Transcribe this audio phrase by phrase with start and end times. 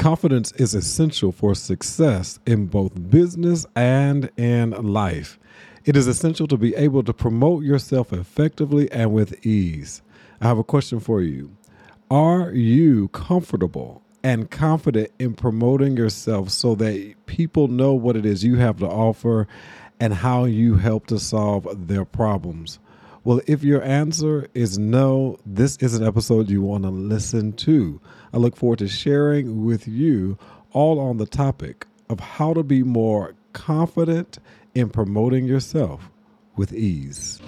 [0.00, 5.38] Confidence is essential for success in both business and in life.
[5.84, 10.00] It is essential to be able to promote yourself effectively and with ease.
[10.40, 11.54] I have a question for you.
[12.10, 18.42] Are you comfortable and confident in promoting yourself so that people know what it is
[18.42, 19.46] you have to offer
[20.00, 22.78] and how you help to solve their problems?
[23.22, 28.00] Well, if your answer is no, this is an episode you want to listen to.
[28.32, 30.38] I look forward to sharing with you
[30.72, 34.38] all on the topic of how to be more confident
[34.74, 36.10] in promoting yourself
[36.56, 37.40] with ease.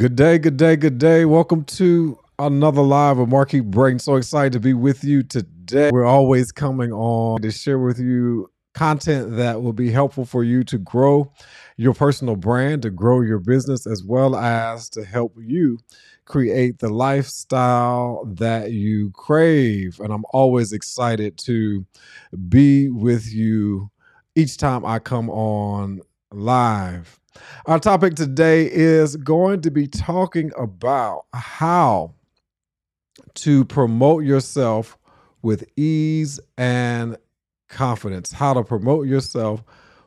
[0.00, 1.26] Good day, good day, good day.
[1.26, 3.98] Welcome to another live of Markeith Braden.
[3.98, 5.90] So excited to be with you today.
[5.92, 10.64] We're always coming on to share with you content that will be helpful for you
[10.64, 11.30] to grow
[11.76, 15.76] your personal brand, to grow your business, as well as to help you
[16.24, 20.00] create the lifestyle that you crave.
[20.00, 21.84] And I'm always excited to
[22.48, 23.90] be with you
[24.34, 26.00] each time I come on
[26.32, 27.19] live.
[27.66, 32.14] Our topic today is going to be talking about how
[33.34, 34.98] to promote yourself
[35.42, 37.16] with ease and
[37.68, 38.32] confidence.
[38.32, 39.62] How to promote yourself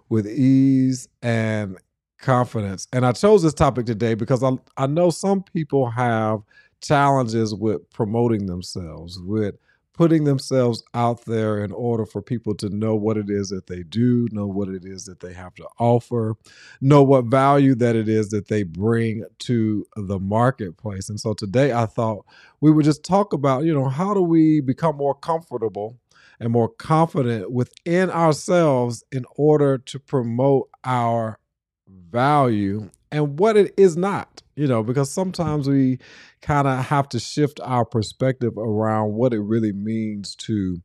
[0.09, 1.77] with ease and
[2.19, 2.87] confidence.
[2.93, 6.41] And I chose this topic today because I, I know some people have
[6.81, 9.55] challenges with promoting themselves, with
[9.93, 13.83] putting themselves out there in order for people to know what it is that they
[13.83, 16.35] do, know what it is that they have to offer,
[16.81, 21.09] know what value that it is that they bring to the marketplace.
[21.09, 22.25] And so today I thought
[22.59, 25.99] we would just talk about, you know, how do we become more comfortable
[26.39, 31.39] and more confident within ourselves in order to promote our
[31.87, 35.99] value and what it is not, you know, because sometimes we
[36.41, 40.81] kind of have to shift our perspective around what it really means to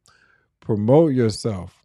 [0.61, 1.83] promote yourself.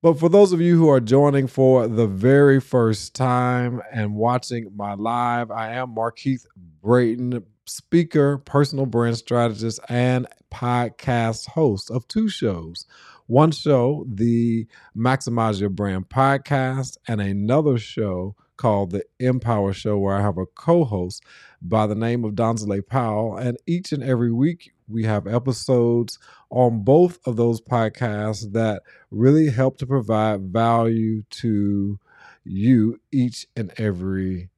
[0.00, 4.70] But for those of you who are joining for the very first time and watching
[4.76, 12.28] my live, I am Markeith Braden, speaker, personal brand strategist, and podcast host of two
[12.28, 12.86] shows.
[13.26, 20.14] One show, the Maximize Your Brand podcast, and another show called The Empower Show, where
[20.14, 21.24] I have a co host
[21.62, 23.38] by the name of Donzale Powell.
[23.38, 26.18] And each and every week, we have episodes
[26.50, 31.98] on both of those podcasts that really help to provide value to
[32.44, 34.50] you each and every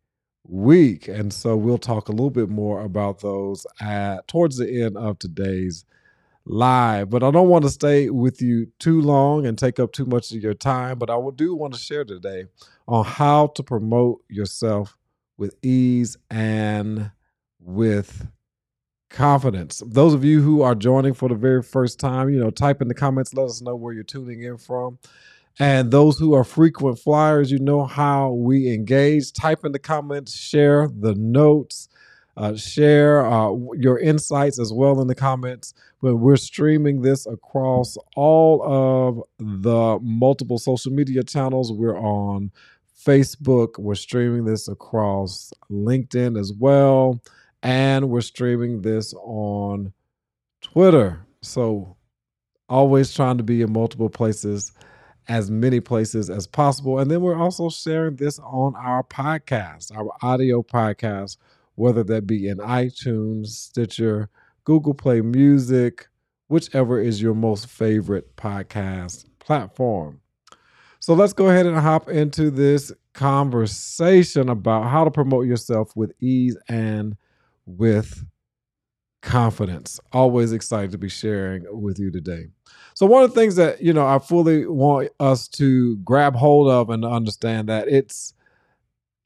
[0.44, 1.08] week.
[1.08, 5.18] And so we'll talk a little bit more about those at towards the end of
[5.18, 5.84] today's
[6.44, 7.10] live.
[7.10, 10.32] But I don't want to stay with you too long and take up too much
[10.32, 10.98] of your time.
[10.98, 12.46] But I do want to share today
[12.90, 14.98] on how to promote yourself
[15.38, 17.12] with ease and
[17.60, 18.26] with
[19.10, 19.80] confidence.
[19.86, 22.88] Those of you who are joining for the very first time, you know, type in
[22.88, 24.98] the comments, let us know where you're tuning in from.
[25.60, 29.32] And those who are frequent flyers, you know how we engage.
[29.32, 31.88] Type in the comments, share the notes,
[32.36, 35.74] uh, share uh, your insights as well in the comments.
[36.02, 41.72] But we're streaming this across all of the multiple social media channels.
[41.72, 42.50] We're on
[43.04, 43.78] Facebook.
[43.78, 47.22] We're streaming this across LinkedIn as well.
[47.62, 49.92] And we're streaming this on
[50.62, 51.26] Twitter.
[51.42, 51.96] So
[52.68, 54.72] always trying to be in multiple places,
[55.28, 56.98] as many places as possible.
[56.98, 61.36] And then we're also sharing this on our podcast, our audio podcast,
[61.74, 64.28] whether that be in iTunes, Stitcher,
[64.64, 66.06] Google Play Music,
[66.48, 70.19] whichever is your most favorite podcast platform.
[71.00, 76.12] So let's go ahead and hop into this conversation about how to promote yourself with
[76.20, 77.16] ease and
[77.64, 78.22] with
[79.22, 79.98] confidence.
[80.12, 82.48] Always excited to be sharing with you today.
[82.94, 86.70] So one of the things that, you know, I fully want us to grab hold
[86.70, 88.34] of and understand that it's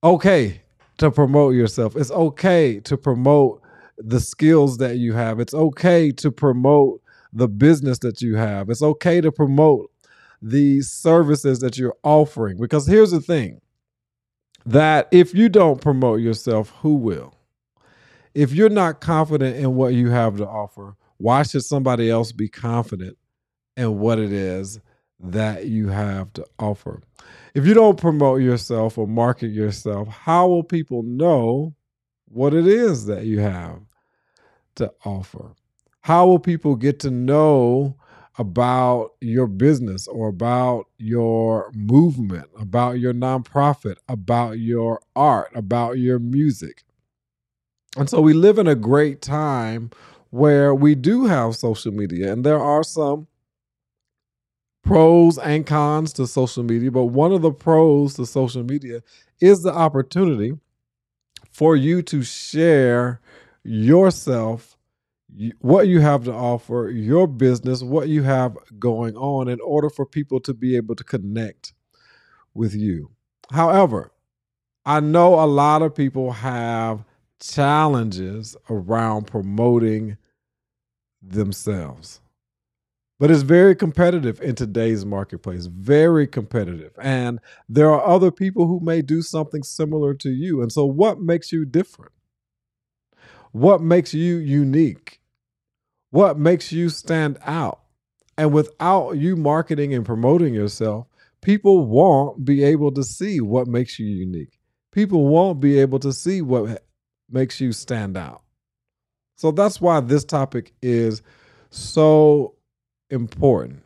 [0.05, 0.63] okay
[0.99, 1.97] to promote yourself.
[1.97, 3.63] It's okay to promote
[3.99, 5.41] the skills that you have.
[5.41, 7.01] It's okay to promote
[7.33, 8.71] the business that you have.
[8.71, 9.91] It's okay to promote
[10.45, 12.59] the services that you're offering.
[12.61, 13.61] Because here's the thing
[14.67, 17.35] that if you don't promote yourself, who will?
[18.35, 22.49] If you're not confident in what you have to offer, why should somebody else be
[22.49, 23.17] confident
[23.77, 24.81] in what it is
[25.19, 27.01] that you have to offer?
[27.55, 31.75] If you don't promote yourself or market yourself, how will people know
[32.27, 33.81] what it is that you have
[34.75, 35.55] to offer?
[36.03, 37.97] How will people get to know
[38.37, 46.19] about your business or about your movement, about your nonprofit, about your art, about your
[46.19, 46.83] music?
[47.97, 49.91] And so we live in a great time
[50.31, 53.29] where we do have social media, and there are some
[54.83, 56.91] pros and cons to social media.
[56.91, 59.03] But one of the pros to social media
[59.41, 60.59] is the opportunity
[61.51, 63.21] for you to share
[63.63, 64.74] yourself,
[65.61, 70.07] what you have to offer, your business, what you have going on, in order for
[70.07, 71.75] people to be able to connect
[72.55, 73.11] with you.
[73.53, 74.13] However,
[74.87, 77.05] I know a lot of people have
[77.41, 80.17] challenges around promoting
[81.23, 82.21] themselves.
[83.21, 86.93] But it's very competitive in today's marketplace, very competitive.
[87.01, 90.63] And there are other people who may do something similar to you.
[90.63, 92.13] And so, what makes you different?
[93.53, 95.21] What makes you unique?
[96.15, 97.81] What makes you stand out?
[98.39, 101.09] And without you marketing and promoting yourself,
[101.41, 104.61] people won't be able to see what makes you unique.
[104.93, 106.85] People won't be able to see what
[107.29, 108.43] makes you stand out.
[109.35, 111.21] So that's why this topic is
[111.71, 112.55] so
[113.11, 113.83] important.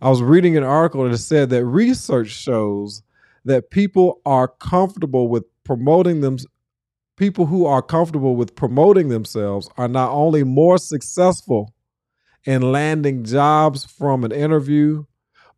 [0.00, 3.02] I was reading an article that said that research shows
[3.46, 6.38] that people are comfortable with promoting them
[7.16, 11.74] people who are comfortable with promoting themselves are not only more successful
[12.44, 15.04] in landing jobs from an interview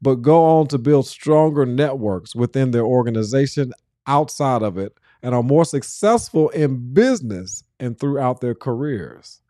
[0.03, 3.73] but go on to build stronger networks within their organization
[4.06, 9.41] outside of it and are more successful in business and throughout their careers.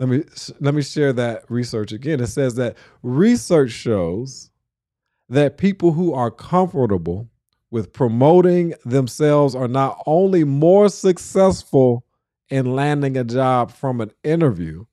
[0.00, 0.24] Let me
[0.60, 2.20] let me share that research again.
[2.20, 4.50] It says that research shows
[5.28, 7.30] that people who are comfortable
[7.70, 12.04] with promoting themselves are not only more successful
[12.48, 14.84] in landing a job from an interview,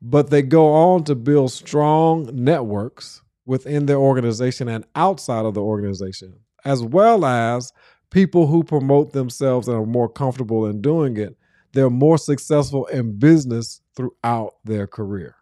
[0.00, 5.62] but they go on to build strong networks within their organization and outside of the
[5.62, 6.34] organization
[6.64, 7.72] as well as
[8.10, 11.36] people who promote themselves and are more comfortable in doing it,
[11.72, 15.34] they're more successful in business throughout their career.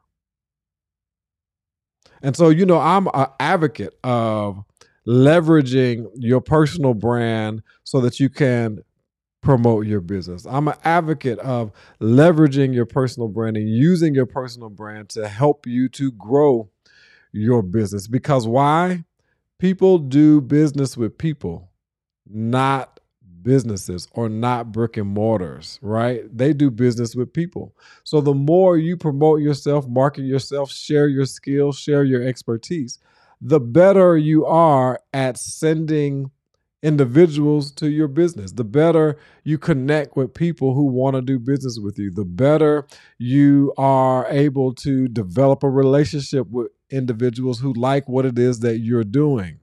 [2.23, 4.63] And so, you know, I'm an advocate of
[5.07, 8.81] leveraging your personal brand so that you can
[9.41, 10.47] promote your business.
[10.47, 15.67] I'm an advocate of leveraging your personal brand and using your personal brand to help
[15.67, 16.69] you to grow
[17.33, 18.07] your business.
[18.07, 19.05] Because why?
[19.59, 21.71] People do business with people,
[22.27, 23.01] not
[23.43, 26.23] businesses or not brick and mortars, right?
[26.37, 27.75] They do business with people.
[28.05, 32.99] So the more you promote yourself, market yourself, share your skills, share your expertise,
[33.41, 36.31] the better you are at sending
[36.83, 38.53] individuals to your business.
[38.53, 42.87] The better you connect with people who want to do business with you, the better
[43.19, 48.79] you are able to develop a relationship with individuals who like what it is that
[48.79, 49.61] you're doing.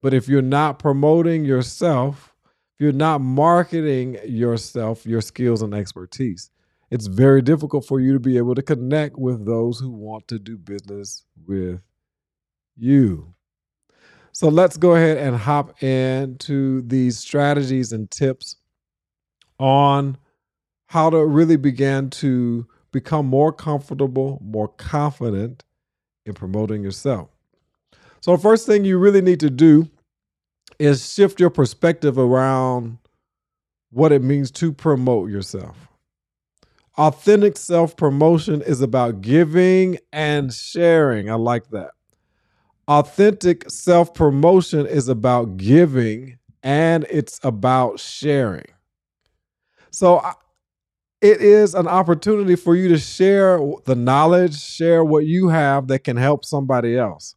[0.00, 2.32] But if you're not promoting yourself,
[2.74, 6.50] if you're not marketing yourself, your skills and expertise,
[6.90, 10.38] it's very difficult for you to be able to connect with those who want to
[10.38, 11.80] do business with
[12.78, 13.34] you.
[14.32, 18.56] So let's go ahead and hop into these strategies and tips
[19.58, 20.16] on
[20.86, 25.64] how to really begin to become more comfortable, more confident
[26.24, 27.28] in promoting yourself.
[28.20, 29.88] So, first thing you really need to do
[30.78, 32.98] is shift your perspective around
[33.90, 35.88] what it means to promote yourself.
[36.96, 41.30] Authentic self promotion is about giving and sharing.
[41.30, 41.90] I like that.
[42.88, 48.64] Authentic self promotion is about giving and it's about sharing.
[49.90, 50.22] So,
[51.20, 56.04] it is an opportunity for you to share the knowledge, share what you have that
[56.04, 57.34] can help somebody else.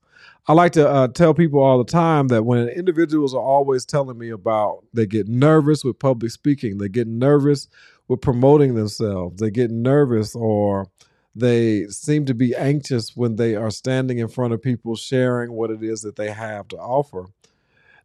[0.48, 4.18] I like to uh, tell people all the time that when individuals are always telling
[4.18, 7.68] me about they get nervous with public speaking, they get nervous
[8.08, 10.88] with promoting themselves, they get nervous or
[11.34, 15.72] they seem to be anxious when they are standing in front of people sharing what
[15.72, 17.28] it is that they have to offer.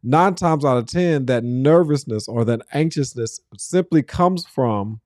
[0.03, 5.01] Nine times out of 10, that nervousness or that anxiousness simply comes from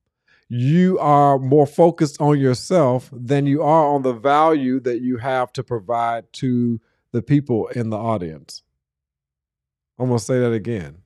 [0.53, 5.53] you are more focused on yourself than you are on the value that you have
[5.53, 6.81] to provide to
[7.13, 8.61] the people in the audience.
[9.97, 10.97] I'm going to say that again.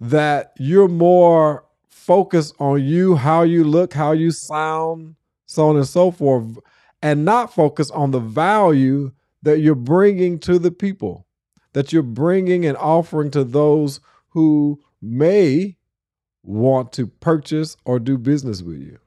[0.00, 5.16] That you're more focused on you, how you look, how you sound,
[5.46, 6.58] so on and so forth,
[7.02, 9.12] and not focus on the value
[9.42, 11.26] that you're bringing to the people,
[11.72, 14.00] that you're bringing and offering to those
[14.30, 15.76] who may
[16.42, 18.98] want to purchase or do business with you.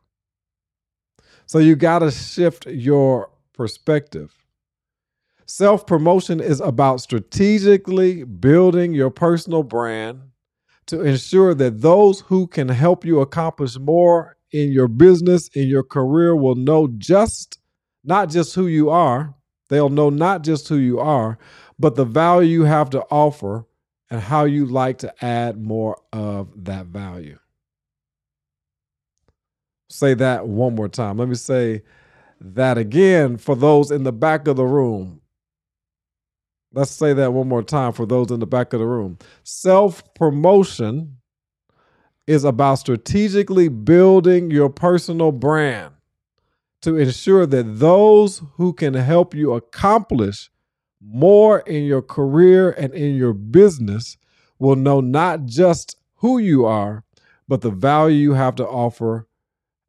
[1.46, 4.34] So you got to shift your perspective.
[5.46, 10.22] Self promotion is about strategically building your personal brand
[10.86, 15.84] to ensure that those who can help you accomplish more in your business, in your
[15.84, 17.60] career, will know just
[18.04, 19.36] not just who you are,
[19.70, 21.38] they'll know not just who you are,
[21.78, 23.66] but the value you have to offer
[24.10, 27.38] and how you like to add more of that value.
[29.90, 31.18] Say that one more time.
[31.18, 31.84] Let me say
[32.42, 35.22] that again for those in the back of the room.
[36.72, 39.18] Let's say that one more time for those in the back of the room.
[39.44, 41.18] Self promotion
[42.30, 45.92] is about strategically building your personal brand
[46.80, 50.52] to ensure that those who can help you accomplish
[51.02, 54.16] more in your career and in your business
[54.60, 57.04] will know not just who you are,
[57.48, 59.28] but the value you have to offer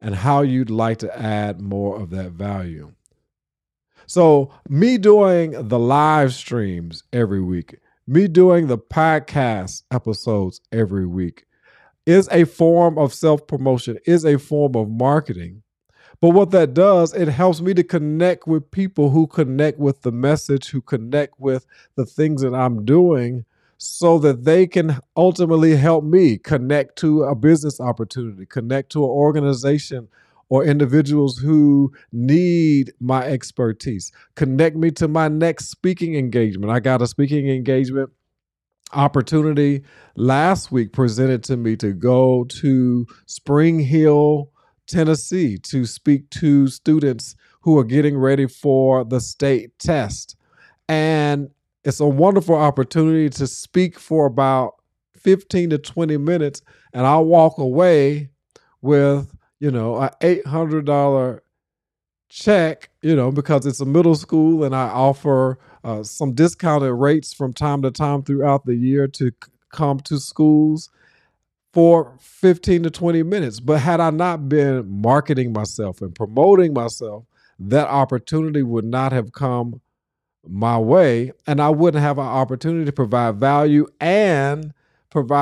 [0.01, 2.91] and how you'd like to add more of that value.
[4.07, 11.45] So, me doing the live streams every week, me doing the podcast episodes every week
[12.05, 15.63] is a form of self promotion, is a form of marketing
[16.21, 20.11] but what that does, it helps me to connect with people who connect with the
[20.11, 21.65] message, who connect with
[21.95, 23.43] the things that I'm doing
[23.79, 29.09] so that they can ultimately help me connect to a business opportunity, connect to an
[29.09, 30.07] organization
[30.49, 36.71] or individuals who need my expertise, connect me to my next speaking engagement.
[36.71, 38.11] I got a speaking engagement
[38.93, 39.83] opportunity
[40.15, 44.51] last week presented to me to go to Spring Hill,
[44.87, 50.35] Tennessee to speak to students who are getting ready for the state test.
[50.89, 51.49] And
[51.83, 54.73] it's a wonderful opportunity to speak for about
[55.15, 56.61] 15 to 20 minutes.
[56.93, 58.29] And I'll walk away
[58.81, 61.39] with, you know, a $800
[62.29, 67.33] check, you know, because it's a middle school and I offer uh, some discounted rates
[67.33, 70.89] from time to time throughout the year to c- come to schools
[71.73, 73.59] for 15 to 20 minutes.
[73.59, 77.25] But had I not been marketing myself and promoting myself,
[77.59, 79.81] that opportunity would not have come
[80.47, 81.31] my way.
[81.47, 84.73] And I wouldn't have an opportunity to provide value and
[85.09, 85.39] provide